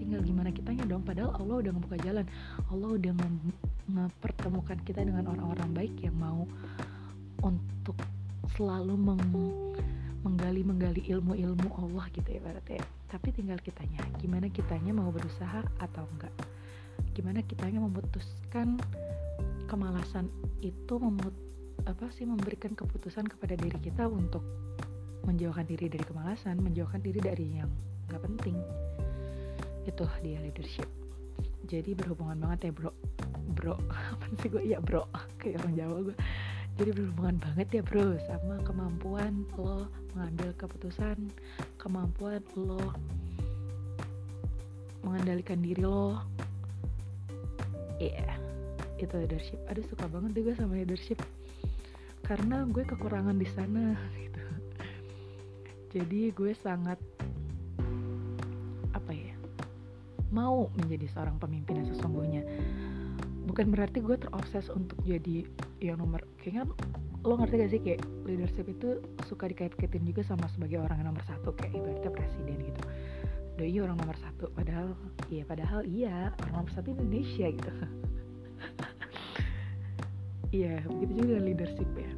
tinggal 0.00 0.20
gimana 0.24 0.50
kitanya 0.50 0.84
dong. 0.88 1.04
Padahal 1.04 1.36
Allah 1.36 1.56
udah 1.60 1.70
ngebuka 1.76 1.98
jalan. 2.02 2.24
Allah 2.72 2.88
udah 2.96 3.12
mempertemukan 3.86 4.78
kita 4.82 5.04
dengan 5.04 5.28
orang-orang 5.28 5.70
baik 5.76 5.94
yang 6.00 6.16
mau 6.16 6.48
untuk 7.44 7.96
selalu 8.56 8.96
meng 8.96 9.22
menggali 10.20 10.60
menggali 10.60 11.00
ilmu-ilmu 11.08 11.80
Allah 11.80 12.04
gitu 12.12 12.28
ya 12.28 12.44
ya 12.44 12.84
tapi 13.08 13.32
tinggal 13.32 13.56
kitanya 13.56 14.04
gimana 14.20 14.52
kitanya 14.52 14.92
mau 14.92 15.08
berusaha 15.08 15.64
atau 15.80 16.04
enggak? 16.12 16.34
Gimana 17.16 17.40
kitanya 17.40 17.80
memutuskan 17.80 18.76
kemalasan 19.70 20.26
itu 20.58 20.98
memut 20.98 21.30
apa 21.86 22.10
sih 22.10 22.26
memberikan 22.26 22.74
keputusan 22.74 23.30
kepada 23.30 23.54
diri 23.54 23.78
kita 23.78 24.10
untuk 24.10 24.42
menjauhkan 25.22 25.62
diri 25.62 25.86
dari 25.86 26.02
kemalasan 26.02 26.58
menjauhkan 26.58 26.98
diri 26.98 27.22
dari 27.22 27.46
yang 27.62 27.70
nggak 28.10 28.18
penting. 28.26 28.58
Itu 29.86 30.10
dia 30.26 30.42
leadership. 30.42 30.90
Jadi 31.70 31.94
berhubungan 31.94 32.42
banget 32.42 32.68
ya 32.68 32.72
bro. 32.74 32.90
Bro 33.54 33.78
apa 34.18 34.24
sih 34.42 34.50
gue 34.50 34.62
iya 34.66 34.82
bro. 34.82 35.06
Kayak 35.38 35.62
orang 35.62 35.74
Jawa 35.78 35.96
gue 36.10 36.16
jadi 36.80 36.90
berhubungan 36.96 37.36
banget 37.38 37.68
ya 37.76 37.82
bro 37.84 38.16
sama 38.24 38.56
kemampuan 38.64 39.44
lo 39.60 39.84
mengambil 40.16 40.48
keputusan 40.56 41.28
kemampuan 41.76 42.42
lo 42.58 42.82
mengendalikan 45.06 45.62
diri 45.62 45.84
lo. 45.86 46.18
Iya. 48.00 48.16
yeah, 48.16 48.39
itu 49.06 49.14
leadership. 49.16 49.60
Aduh 49.70 49.84
suka 49.88 50.04
banget 50.08 50.36
juga 50.36 50.50
sama 50.58 50.76
leadership. 50.76 51.20
Karena 52.24 52.64
gue 52.68 52.84
kekurangan 52.84 53.36
di 53.36 53.48
sana 53.48 53.96
gitu. 54.22 54.42
Jadi 55.90 56.30
gue 56.30 56.52
sangat 56.54 56.98
apa 58.94 59.10
ya 59.10 59.34
mau 60.30 60.70
menjadi 60.78 61.10
seorang 61.10 61.36
pemimpin 61.42 61.82
yang 61.82 61.88
sesungguhnya. 61.90 62.42
Bukan 63.50 63.74
berarti 63.74 63.98
gue 63.98 64.14
terobses 64.14 64.70
untuk 64.70 65.00
jadi 65.02 65.42
yang 65.82 65.98
nomor 65.98 66.22
kayaknya 66.38 66.70
lo 67.20 67.36
ngerti 67.36 67.54
gak 67.60 67.70
sih 67.74 67.80
kayak 67.82 68.00
leadership 68.24 68.64
itu 68.70 69.02
suka 69.28 69.50
dikait-kaitin 69.50 70.06
juga 70.08 70.24
sama 70.24 70.48
sebagai 70.54 70.80
orang 70.80 71.04
yang 71.04 71.08
nomor 71.12 71.24
satu 71.28 71.52
kayak 71.58 71.76
ibaratnya 71.76 72.10
presiden 72.14 72.56
gitu. 72.62 72.82
Doi 73.60 73.76
orang 73.76 74.00
nomor 74.00 74.16
satu 74.16 74.48
padahal 74.56 74.96
iya 75.28 75.44
padahal 75.44 75.84
iya 75.84 76.32
orang 76.48 76.64
nomor 76.64 76.72
satu 76.72 76.96
Indonesia 76.96 77.52
gitu 77.52 77.68
iya 80.50 80.82
begitu 80.86 81.26
juga 81.26 81.38
leadership 81.42 81.90
ya. 81.94 82.10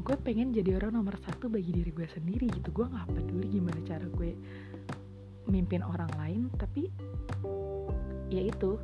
Gue 0.00 0.16
pengen 0.24 0.56
jadi 0.56 0.80
orang 0.80 0.96
nomor 0.96 1.20
satu 1.20 1.52
bagi 1.52 1.70
diri 1.72 1.92
gue 1.92 2.08
sendiri 2.08 2.48
gitu. 2.48 2.72
Gue 2.72 2.88
nggak 2.88 3.12
peduli 3.12 3.46
gimana 3.52 3.80
cara 3.84 4.06
gue 4.08 4.32
mimpin 5.50 5.82
orang 5.82 6.08
lain 6.20 6.46
tapi 6.56 6.86
ya 8.30 8.46
itu 8.46 8.78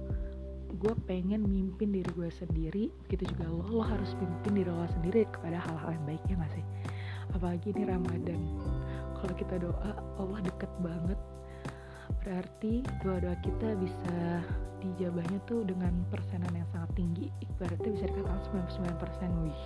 gue 0.76 0.94
pengen 1.08 1.46
mimpin 1.46 1.94
diri 1.94 2.10
gue 2.12 2.28
sendiri 2.28 2.90
begitu 3.06 3.32
juga 3.32 3.48
lo 3.48 3.64
lo 3.70 3.84
harus 3.86 4.12
mimpin 4.18 4.60
diri 4.60 4.68
lo 4.68 4.84
sendiri 4.98 5.24
kepada 5.30 5.62
hal-hal 5.62 5.94
yang 5.94 6.04
baik 6.04 6.22
ya 6.28 6.34
gak 6.36 6.52
sih? 6.52 6.64
Apalagi 7.32 7.72
ini 7.72 7.82
Ramadan. 7.88 8.40
Kalau 9.16 9.34
kita 9.34 9.56
doa 9.56 9.90
Allah 10.20 10.40
deket 10.44 10.68
banget 10.84 11.18
berarti 12.22 12.82
doa-doa 13.02 13.36
kita 13.42 13.74
bisa 13.78 14.42
dijabahnya 14.82 15.38
tuh 15.48 15.64
dengan 15.66 15.92
persenan 16.12 16.52
yang 16.52 16.68
sangat 16.70 16.90
tinggi. 16.94 17.26
Ibaratnya 17.42 17.90
bisa 17.96 18.06
dikatakan 18.10 18.40
99% 19.32 19.44
wih. 19.46 19.62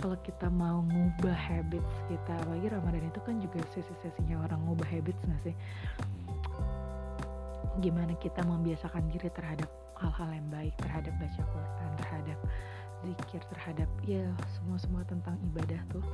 Kalau 0.00 0.16
kita 0.24 0.48
mau 0.48 0.80
ngubah 0.80 1.36
habits 1.36 1.92
kita 2.08 2.32
apalagi 2.40 2.72
Ramadan 2.72 3.04
itu 3.12 3.20
kan 3.20 3.36
juga 3.36 3.60
sesi-sesinya 3.76 4.48
orang 4.48 4.64
ngubah 4.64 4.88
habits 4.88 5.20
gak 5.28 5.40
sih? 5.44 5.56
Gimana 7.84 8.16
kita 8.16 8.40
membiasakan 8.48 9.12
diri 9.12 9.28
terhadap 9.28 9.68
hal-hal 10.00 10.32
yang 10.32 10.48
baik 10.48 10.72
terhadap 10.80 11.12
baca 11.20 11.42
Quran 11.44 11.90
terhadap 12.00 12.38
zikir 13.04 13.40
terhadap 13.52 13.88
ya 14.04 14.24
semua-semua 14.56 15.04
tentang 15.04 15.36
ibadah 15.52 15.80
tuh. 15.92 16.04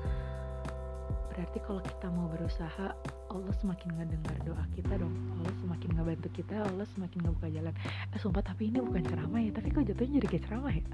Berarti 1.30 1.58
kalau 1.62 1.82
kita 1.82 2.06
mau 2.10 2.26
berusaha 2.26 2.94
Allah 3.36 3.54
semakin 3.60 3.88
ngedengar 4.00 4.36
doa 4.48 4.64
kita 4.72 4.96
dong. 4.96 5.12
Allah 5.36 5.52
semakin 5.60 5.90
ngebantu 5.92 6.28
kita 6.32 6.56
Allah 6.64 6.86
semakin 6.96 7.18
ngebuka 7.28 7.48
jalan. 7.52 7.74
Eh 8.10 8.18
sumpah 8.18 8.42
tapi 8.42 8.72
ini 8.72 8.80
bukan 8.80 9.04
ceramah 9.04 9.40
ya 9.44 9.50
tapi 9.52 9.68
kok 9.68 9.84
jatuhnya 9.84 10.14
jadi 10.24 10.28
kayak 10.32 10.44
ceramah 10.48 10.72
ya? 10.72 10.84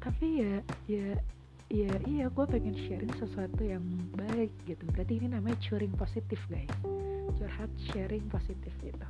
Tapi 0.00 0.26
ya 0.36 0.54
ya 0.84 1.08
ya 1.70 1.92
iya 2.04 2.26
gue 2.28 2.44
pengen 2.44 2.76
sharing 2.76 3.14
sesuatu 3.16 3.62
yang 3.64 3.82
baik 4.12 4.52
gitu. 4.68 4.84
Berarti 4.92 5.12
ini 5.16 5.32
namanya 5.32 5.56
curing 5.64 5.96
positif 5.96 6.40
guys. 6.52 6.68
Curhat 7.40 7.72
sharing 7.88 8.28
positif 8.28 8.72
gitu. 8.84 9.06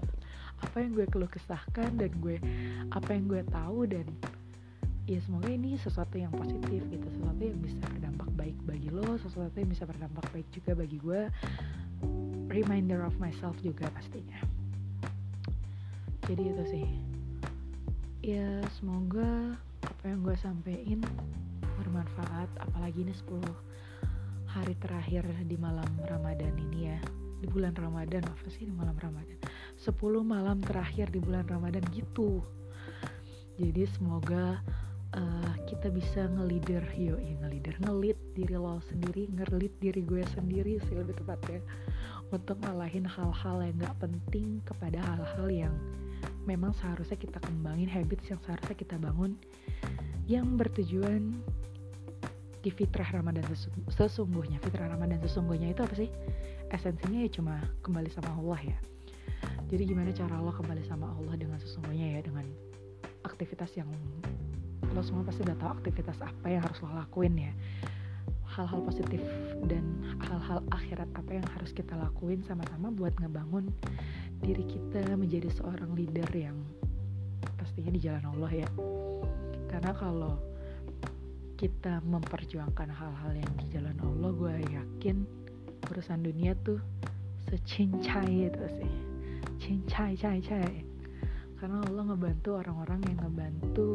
Apa 0.64 0.76
yang 0.78 0.94
gue 0.94 1.10
keluh 1.10 1.28
kesahkan 1.28 1.98
dan 1.98 2.12
gue 2.22 2.38
apa 2.88 3.10
yang 3.12 3.28
gue 3.28 3.42
tahu 3.52 3.84
dan 3.84 4.06
ya 5.04 5.20
semoga 5.20 5.52
ini 5.52 5.76
sesuatu 5.76 6.16
yang 6.16 6.32
positif 6.32 6.80
gitu 6.88 7.06
sesuatu 7.12 7.42
yang 7.44 7.60
bisa 7.60 7.80
berdampak 7.92 8.28
baik 8.40 8.56
bagi 8.64 8.88
lo 8.88 9.20
sesuatu 9.20 9.52
yang 9.56 9.68
bisa 9.68 9.84
berdampak 9.84 10.24
baik 10.32 10.48
juga 10.48 10.72
bagi 10.72 10.96
gue 10.96 11.28
reminder 12.54 13.02
of 13.02 13.18
myself 13.18 13.58
juga 13.66 13.90
pastinya. 13.90 14.38
Jadi 16.24 16.42
itu 16.54 16.64
sih. 16.70 16.86
Ya 18.24 18.62
semoga 18.80 19.58
apa 19.84 20.04
yang 20.08 20.24
gue 20.24 20.36
sampein 20.40 21.02
bermanfaat 21.82 22.48
apalagi 22.62 23.04
ini 23.04 23.12
10 23.12 23.42
hari 24.48 24.78
terakhir 24.80 25.26
di 25.44 25.58
malam 25.58 25.88
Ramadan 26.06 26.54
ini 26.70 26.94
ya. 26.94 26.98
Di 27.42 27.50
bulan 27.50 27.76
Ramadan 27.76 28.24
apa 28.24 28.46
sih 28.48 28.64
di 28.64 28.72
malam 28.72 28.96
Ramadan? 28.96 29.36
10 29.82 29.92
malam 30.24 30.62
terakhir 30.64 31.12
di 31.12 31.20
bulan 31.20 31.44
Ramadan 31.44 31.84
gitu. 31.92 32.40
Jadi 33.60 33.84
semoga 33.98 34.64
uh, 35.14 35.54
kita 35.64 35.88
bisa 35.90 36.26
ngelider 36.30 36.82
yo 36.98 37.16
ya 37.18 37.34
ngelider 37.44 37.74
ngelit 37.82 38.18
diri 38.34 38.56
lo 38.58 38.82
sendiri 38.90 39.30
ngelit 39.30 39.72
diri 39.78 40.02
gue 40.02 40.22
sendiri 40.34 40.78
sih 40.86 40.94
lebih 40.98 41.16
tepatnya. 41.18 41.62
Untuk 42.32 42.58
ngalahin 42.66 43.06
hal-hal 43.06 43.62
yang 43.62 43.76
gak 43.78 43.94
penting 44.02 44.58
kepada 44.66 44.98
hal-hal 44.98 45.46
yang 45.46 45.74
memang 46.48 46.74
seharusnya 46.74 47.14
kita 47.14 47.38
kembangin 47.38 47.86
habits 47.86 48.26
yang 48.26 48.40
seharusnya 48.42 48.74
kita 48.74 48.96
bangun 48.98 49.38
yang 50.26 50.56
bertujuan 50.56 51.36
di 52.64 52.72
fitrah 52.72 53.06
Ramadan 53.12 53.44
sesungguhnya. 53.92 54.56
Fitrah 54.64 54.88
Ramadan 54.88 55.20
sesungguhnya 55.20 55.76
itu 55.76 55.84
apa 55.84 55.94
sih? 55.94 56.08
Esensinya 56.72 57.20
ya 57.22 57.30
cuma 57.30 57.60
kembali 57.84 58.08
sama 58.08 58.32
Allah 58.40 58.72
ya. 58.72 58.78
Jadi 59.68 59.82
gimana 59.84 60.10
cara 60.16 60.40
lo 60.40 60.50
kembali 60.50 60.82
sama 60.88 61.12
Allah 61.12 61.36
dengan 61.36 61.60
sesungguhnya 61.60 62.18
ya 62.18 62.20
dengan 62.24 62.48
aktivitas 63.28 63.76
yang 63.76 63.88
lo 64.94 65.02
semua 65.02 65.26
pasti 65.26 65.42
udah 65.42 65.58
tahu 65.58 65.70
aktivitas 65.82 66.22
apa 66.22 66.46
yang 66.46 66.62
harus 66.62 66.78
lo 66.78 66.94
lakuin 66.94 67.34
ya. 67.34 67.52
Hal-hal 68.54 68.86
positif 68.86 69.18
dan 69.66 69.82
hal-hal 70.22 70.62
akhirat 70.70 71.10
apa 71.18 71.30
yang 71.34 71.46
harus 71.58 71.74
kita 71.74 71.98
lakuin 71.98 72.46
sama-sama 72.46 72.94
buat 72.94 73.10
ngebangun 73.18 73.66
diri 74.38 74.62
kita 74.62 75.18
menjadi 75.18 75.50
seorang 75.50 75.90
leader 75.98 76.30
yang 76.30 76.54
pastinya 77.58 77.90
di 77.90 77.98
jalan 77.98 78.22
Allah 78.30 78.50
ya. 78.62 78.68
Karena 79.66 79.90
kalau 79.98 80.38
kita 81.58 81.98
memperjuangkan 82.06 82.94
hal-hal 82.94 83.32
yang 83.34 83.52
di 83.58 83.66
jalan 83.74 83.98
Allah 84.06 84.30
gue 84.30 84.54
yakin 84.70 85.26
urusan 85.90 86.22
dunia 86.22 86.54
tuh 86.62 86.78
secincai 87.50 88.54
itu 88.54 88.64
sih. 88.78 88.92
Cincai 89.58 90.14
cai 90.14 90.38
cai. 90.38 90.74
Karena 91.58 91.82
Allah 91.90 92.14
ngebantu 92.14 92.60
orang-orang 92.60 93.00
yang 93.08 93.18
ngebantu 93.24 93.88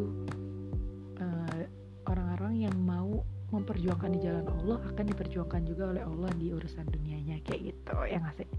orang-orang 2.09 2.65
yang 2.65 2.75
mau 2.75 3.21
memperjuangkan 3.49 4.09
di 4.17 4.19
jalan 4.25 4.45
Allah 4.45 4.81
akan 4.93 5.05
diperjuangkan 5.13 5.61
juga 5.65 5.93
oleh 5.93 6.03
Allah 6.05 6.29
di 6.37 6.49
urusan 6.49 6.85
dunianya. 6.89 7.41
Kayak 7.45 7.73
gitu 7.73 7.93
ya 8.09 8.17
nggak 8.17 8.35
sih? 8.41 8.49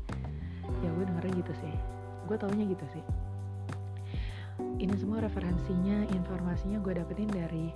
Ya 0.83 0.89
gue 0.95 1.05
dengerin 1.05 1.35
gitu 1.43 1.53
sih. 1.59 1.75
Gue 2.31 2.37
taunya 2.39 2.65
gitu 2.67 2.87
sih. 2.95 3.05
Ini 4.81 4.95
semua 4.97 5.21
referensinya 5.21 6.07
informasinya 6.15 6.79
gue 6.81 6.93
dapetin 6.97 7.29
dari 7.29 7.69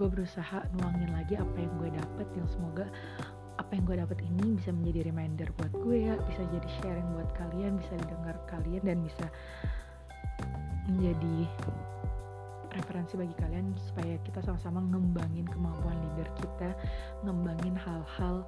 gue 0.00 0.08
berusaha 0.08 0.64
nuangin 0.80 1.12
lagi 1.12 1.36
apa 1.36 1.56
yang 1.60 1.72
gue 1.76 1.90
dapet 1.92 2.26
yang 2.32 2.48
semoga 2.48 2.88
apa 3.60 3.76
yang 3.76 3.84
gue 3.84 3.96
dapet 4.00 4.18
ini 4.24 4.56
bisa 4.56 4.72
menjadi 4.72 5.12
reminder 5.12 5.44
buat 5.60 5.72
gue 5.76 6.08
ya 6.08 6.16
bisa 6.24 6.42
jadi 6.48 6.68
sharing 6.80 7.08
buat 7.12 7.28
kalian 7.36 7.76
bisa 7.76 7.92
didengar 8.00 8.40
kalian 8.48 8.80
dan 8.80 8.98
bisa 9.04 9.26
menjadi 10.88 11.44
referensi 12.70 13.18
bagi 13.18 13.34
kalian 13.38 13.74
supaya 13.76 14.14
kita 14.22 14.40
sama-sama 14.44 14.78
ngembangin 14.84 15.46
kemampuan 15.50 15.96
leader 15.98 16.28
kita, 16.38 16.70
ngembangin 17.26 17.74
hal-hal 17.74 18.46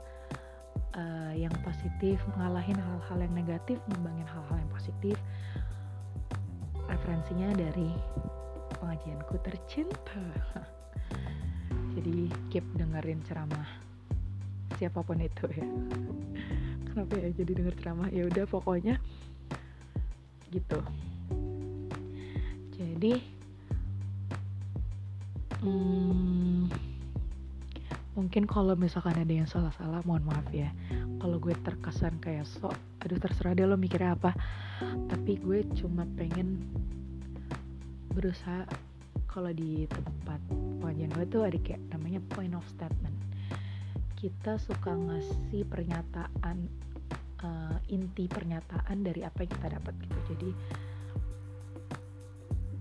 uh, 0.95 1.33
yang 1.35 1.52
positif, 1.67 2.23
ngalahin 2.38 2.79
hal-hal 2.79 3.19
yang 3.19 3.35
negatif, 3.35 3.79
ngembangin 3.91 4.29
hal-hal 4.29 4.57
yang 4.57 4.71
positif. 4.71 5.17
Referensinya 6.87 7.50
dari 7.57 7.91
pengajianku 8.78 9.35
tercinta. 9.43 10.23
Jadi 11.99 12.30
keep 12.49 12.65
dengerin 12.78 13.21
ceramah 13.26 13.69
siapa 14.82 15.04
pun 15.04 15.21
itu 15.23 15.47
ya. 15.52 15.67
Kenapa 16.93 17.17
ya 17.17 17.32
jadi 17.32 17.56
denger 17.56 17.75
ceramah? 17.80 18.08
Ya 18.13 18.28
udah 18.28 18.45
pokoknya 18.45 19.00
gitu. 20.52 20.76
Jadi 22.76 23.31
hmm, 25.62 26.68
mungkin 28.18 28.44
kalau 28.44 28.76
misalkan 28.76 29.16
ada 29.16 29.32
yang 29.32 29.48
salah-salah 29.48 30.04
mohon 30.04 30.26
maaf 30.26 30.46
ya. 30.52 30.68
Kalau 31.22 31.38
gue 31.38 31.54
terkesan 31.62 32.18
kayak 32.18 32.44
sok 32.44 32.75
aduh 33.02 33.18
terserah 33.18 33.54
deh 33.54 33.64
lo 33.64 33.78
mikirnya 33.78 34.18
apa. 34.18 34.34
Tapi 35.08 35.38
gue 35.38 35.64
cuma 35.78 36.04
pengen 36.18 36.60
berusaha 38.12 38.68
kalau 39.30 39.48
di 39.54 39.88
tempat 39.88 40.40
pengajian 40.82 41.10
gue 41.16 41.26
tuh 41.30 41.42
ada 41.48 41.58
kayak 41.62 41.80
namanya 41.88 42.20
point 42.36 42.52
of 42.52 42.66
statement. 42.68 43.16
Kita 44.18 44.60
suka 44.60 44.92
ngasih 44.92 45.64
pernyataan 45.66 46.68
uh, 47.42 47.76
inti 47.88 48.28
pernyataan 48.28 49.02
dari 49.02 49.25
apa 49.25 49.46
yang 49.46 49.50
kita 49.56 49.66
dapat 49.78 49.94
gitu. 50.04 50.18
Jadi 50.36 50.50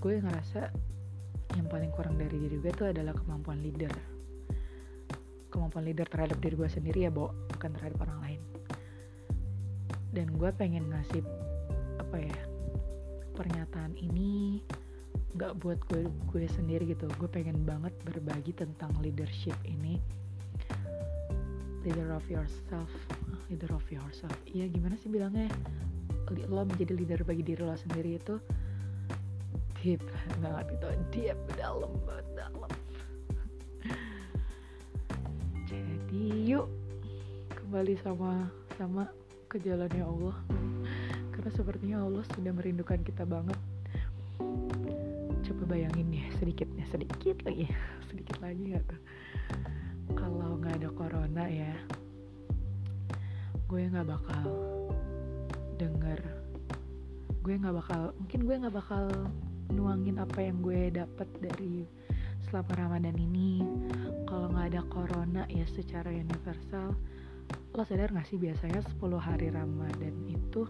gue 0.01 0.13
ngerasa 0.17 0.90
yang 1.55 1.67
paling 1.67 1.91
kurang 1.91 2.15
dari 2.15 2.37
diri 2.37 2.57
gue 2.59 2.71
itu 2.71 2.85
adalah 2.87 3.15
kemampuan 3.15 3.59
leader. 3.59 3.91
Kemampuan 5.51 5.83
leader 5.83 6.07
terhadap 6.07 6.39
diri 6.39 6.55
gue 6.55 6.69
sendiri 6.71 7.07
ya 7.07 7.11
Bo 7.11 7.31
bukan 7.51 7.71
terhadap 7.75 8.07
orang 8.07 8.19
lain. 8.23 8.41
Dan 10.11 10.27
gue 10.35 10.49
pengen 10.55 10.91
ngasih 10.91 11.23
apa 11.99 12.17
ya 12.19 12.39
pernyataan 13.35 13.95
ini 13.99 14.59
nggak 15.35 15.63
buat 15.63 15.79
gue 15.91 16.07
gue 16.31 16.47
sendiri 16.51 16.91
gitu. 16.91 17.07
Gue 17.19 17.27
pengen 17.27 17.63
banget 17.67 17.95
berbagi 18.07 18.55
tentang 18.55 18.91
leadership 19.03 19.55
ini. 19.67 19.99
Leader 21.83 22.13
of 22.13 22.23
yourself 22.29 22.91
leader 23.51 23.75
of 23.75 23.83
yourself. 23.91 24.31
Iya 24.47 24.71
gimana 24.71 24.95
sih 24.95 25.11
bilangnya? 25.11 25.51
Lo 26.47 26.63
menjadi 26.63 26.95
leader 26.95 27.27
bagi 27.27 27.43
diri 27.43 27.67
lo 27.67 27.75
sendiri 27.75 28.15
itu 28.15 28.39
deep 29.81 30.05
banget 30.45 30.77
gitu 30.77 30.87
deep 31.09 31.37
dalam 31.57 31.89
dalam. 32.37 32.71
Jadi 35.65 36.23
yuk. 36.45 36.69
Kembali 37.57 37.95
sama 38.03 38.45
sama 38.77 39.09
ke 39.49 39.57
jalannya 39.57 40.05
Allah. 40.05 40.37
Karena 41.33 41.49
sepertinya 41.49 41.97
Allah 42.05 42.23
sudah 42.37 42.53
merindukan 42.53 43.01
kita 43.01 43.25
banget. 43.25 43.57
Coba 45.41 45.63
bayangin 45.65 46.13
ya 46.13 46.29
sedikitnya 46.37 46.85
sedikit 46.93 47.41
lagi. 47.41 47.65
Sedikit 48.05 48.37
lagi 48.37 48.61
nggak 48.75 48.85
tuh? 48.85 49.01
Kalau 50.13 50.61
nggak 50.61 50.77
ada 50.77 50.89
corona 50.93 51.45
ya 51.49 51.73
gue 53.71 53.87
nggak 53.87 54.03
bakal 54.03 54.47
denger. 55.79 56.19
Gue 57.39 57.55
nggak 57.55 57.71
bakal 57.79 58.11
mungkin 58.19 58.39
gue 58.43 58.55
nggak 58.59 58.75
bakal 58.75 59.07
nuangin 59.71 60.19
apa 60.19 60.43
yang 60.43 60.59
gue 60.61 60.91
dapet 60.93 61.27
dari 61.39 61.87
selama 62.47 62.71
Ramadan 62.75 63.15
ini 63.15 63.63
kalau 64.27 64.51
nggak 64.51 64.75
ada 64.75 64.81
corona 64.91 65.43
ya 65.47 65.63
secara 65.67 66.11
universal 66.11 66.93
lo 67.71 67.83
sadar 67.87 68.11
gak 68.11 68.27
sih 68.27 68.35
biasanya 68.35 68.83
10 68.83 68.99
hari 69.15 69.47
Ramadan 69.47 70.15
itu 70.27 70.67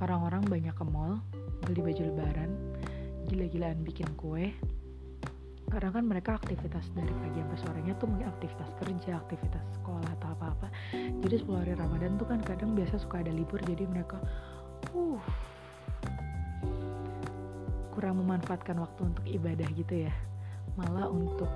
orang-orang 0.00 0.44
banyak 0.48 0.72
ke 0.72 0.84
mall 0.88 1.20
beli 1.68 1.80
baju 1.84 2.02
lebaran 2.08 2.50
gila-gilaan 3.28 3.84
bikin 3.84 4.08
kue 4.16 4.52
karena 5.68 5.90
kan 5.90 6.04
mereka 6.06 6.36
aktivitas 6.38 6.86
dari 6.92 7.10
pagi 7.10 7.40
sampai 7.40 7.58
sorenya 7.66 7.92
tuh 7.98 8.06
mungkin 8.06 8.30
aktivitas 8.30 8.70
kerja, 8.78 9.18
aktivitas 9.18 9.64
sekolah 9.80 10.06
atau 10.20 10.28
apa-apa. 10.36 10.70
Jadi 10.94 11.34
10 11.40 11.50
hari 11.50 11.74
Ramadan 11.74 12.14
tuh 12.14 12.30
kan 12.30 12.38
kadang 12.46 12.78
biasa 12.78 13.00
suka 13.02 13.24
ada 13.24 13.34
libur 13.34 13.58
jadi 13.64 13.82
mereka 13.88 14.22
uh 14.94 15.24
kurang 17.94 18.18
memanfaatkan 18.18 18.74
waktu 18.82 19.00
untuk 19.06 19.24
ibadah 19.30 19.68
gitu 19.78 20.10
ya. 20.10 20.12
Malah 20.74 21.06
untuk 21.06 21.46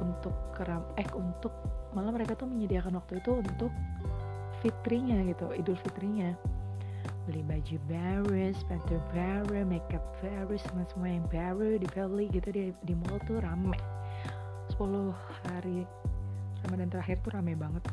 untuk 0.00 0.32
keram 0.56 0.80
eh 0.96 1.08
untuk 1.12 1.52
malah 1.92 2.12
mereka 2.12 2.32
tuh 2.36 2.48
menyediakan 2.48 2.96
waktu 2.96 3.20
itu 3.20 3.32
untuk 3.36 3.72
fitrinya 4.64 5.20
gitu 5.28 5.52
idul 5.52 5.76
fitrinya. 5.84 6.32
Beli 7.28 7.42
baju 7.42 7.76
baru, 7.90 8.54
sepatu 8.54 8.96
baru, 9.12 9.66
makeup 9.66 10.02
baru, 10.24 10.54
semua 10.56 10.86
semua 10.88 11.10
yang 11.10 11.26
baru 11.28 11.76
dibeli 11.76 12.26
gitu 12.32 12.48
di 12.48 12.62
di 12.72 12.94
mall 12.96 13.20
tuh 13.28 13.42
rame. 13.44 13.76
10 14.74 15.14
hari 15.46 15.86
Ramadan 16.66 16.88
terakhir 16.90 17.20
tuh 17.22 17.36
rame 17.36 17.52
banget. 17.54 17.84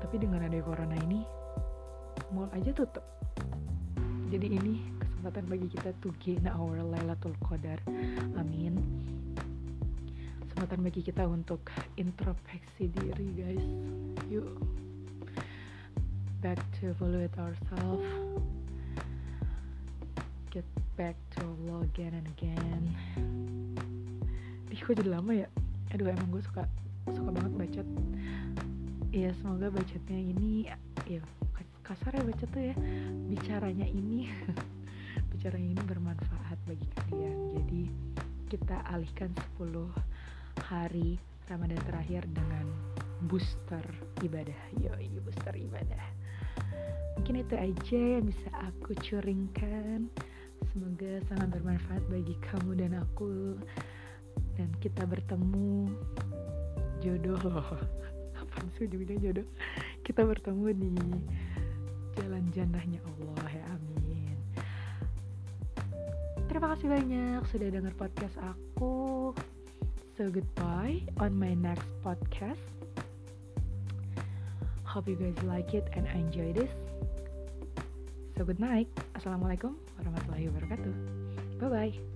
Tapi 0.00 0.14
dengan 0.16 0.46
ada 0.46 0.58
corona 0.64 0.96
ini 1.04 1.22
mall 2.32 2.48
aja 2.54 2.70
tutup. 2.72 3.04
Jadi 4.28 4.46
ini 4.60 4.97
kesempatan 5.18 5.50
bagi 5.50 5.66
kita 5.74 5.90
to 5.98 6.14
gain 6.22 6.46
our 6.46 6.78
Lailatul 6.78 7.34
Qadar. 7.42 7.82
Amin. 8.38 8.78
Kesempatan 10.46 10.78
bagi 10.78 11.02
kita 11.02 11.26
untuk 11.26 11.58
introspeksi 11.98 12.86
diri 12.86 13.26
guys. 13.34 13.66
Yuk. 14.30 14.46
Back 16.38 16.62
to 16.78 16.94
evaluate 16.94 17.34
ourselves. 17.34 18.06
Get 20.54 20.62
back 20.94 21.18
to 21.34 21.42
Allah 21.42 21.82
again 21.90 22.14
and 22.14 22.30
again. 22.38 22.82
Ih 24.70 24.78
kok 24.78 25.02
jadi 25.02 25.18
lama 25.18 25.34
ya? 25.34 25.50
Aduh 25.98 26.14
emang 26.14 26.30
gue 26.30 26.46
suka 26.46 26.62
suka 27.10 27.34
banget 27.34 27.52
bacot. 27.58 27.88
Ya 29.10 29.34
semoga 29.42 29.66
bacotnya 29.82 30.14
ini 30.14 30.70
ya 31.10 31.18
kasar 31.82 32.14
ya 32.14 32.22
bacot 32.22 32.48
tuh 32.54 32.62
ya. 32.70 32.74
Bicaranya 33.26 33.90
ini 33.90 34.30
bicaranya 35.38 35.70
ini 35.70 35.84
bermanfaat 35.86 36.58
bagi 36.66 36.88
kalian. 36.98 37.38
Jadi 37.54 37.82
kita 38.50 38.74
alihkan 38.90 39.30
10 39.54 39.86
hari 40.66 41.14
Ramadan 41.46 41.78
terakhir 41.86 42.26
dengan 42.34 42.66
booster 43.30 43.86
ibadah. 44.26 44.58
Yoi 44.82 45.06
booster 45.22 45.54
ibadah. 45.54 46.02
Mungkin 47.14 47.46
itu 47.46 47.54
aja 47.54 48.02
yang 48.18 48.26
bisa 48.26 48.50
aku 48.66 48.98
curingkan. 48.98 50.10
Semoga 50.74 51.22
sangat 51.30 51.54
bermanfaat 51.54 52.02
bagi 52.10 52.34
kamu 52.42 52.70
dan 52.74 52.98
aku. 52.98 53.62
Dan 54.58 54.74
kita 54.82 55.06
bertemu. 55.06 55.86
Jodoh 56.98 57.38
loh. 57.46 57.78
Apa 58.42 58.58
sih 58.74 58.90
ujungnya 58.90 59.14
jodoh? 59.22 59.46
Kita 60.02 60.26
bertemu 60.26 60.66
di 60.74 60.90
jalan 62.18 62.42
jannahnya 62.50 62.98
Allah 63.06 63.46
ya 63.54 63.62
amin 63.70 63.87
terima 66.48 66.72
kasih 66.74 66.88
banyak 66.88 67.40
sudah 67.52 67.68
dengar 67.68 67.92
podcast 67.94 68.34
aku. 68.40 69.30
So 70.16 70.26
goodbye 70.32 71.04
on 71.22 71.36
my 71.36 71.54
next 71.54 71.86
podcast. 72.02 72.58
Hope 74.82 75.06
you 75.06 75.20
guys 75.20 75.36
like 75.44 75.76
it 75.76 75.86
and 75.94 76.08
enjoy 76.10 76.56
this. 76.56 76.72
So 78.34 78.48
good 78.48 78.58
night. 78.58 78.88
Assalamualaikum 79.14 79.76
warahmatullahi 80.00 80.48
wabarakatuh. 80.50 80.94
Bye 81.60 81.70
bye 81.70 82.07